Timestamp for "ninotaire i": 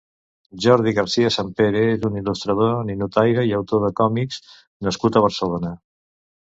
2.89-3.55